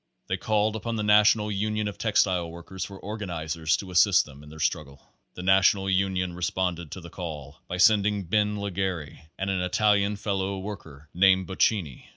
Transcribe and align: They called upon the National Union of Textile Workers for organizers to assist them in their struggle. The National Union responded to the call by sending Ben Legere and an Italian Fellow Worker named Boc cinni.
They 0.29 0.37
called 0.37 0.75
upon 0.75 0.95
the 0.95 1.03
National 1.03 1.51
Union 1.51 1.87
of 1.87 1.99
Textile 1.99 2.49
Workers 2.49 2.83
for 2.83 2.97
organizers 2.97 3.77
to 3.77 3.91
assist 3.91 4.25
them 4.25 4.41
in 4.41 4.49
their 4.49 4.57
struggle. 4.59 5.13
The 5.35 5.43
National 5.43 5.87
Union 5.91 6.33
responded 6.33 6.89
to 6.93 7.01
the 7.01 7.11
call 7.11 7.61
by 7.67 7.77
sending 7.77 8.23
Ben 8.23 8.57
Legere 8.59 9.29
and 9.37 9.51
an 9.51 9.61
Italian 9.61 10.15
Fellow 10.15 10.57
Worker 10.57 11.07
named 11.13 11.45
Boc 11.47 11.57
cinni. 11.59 12.07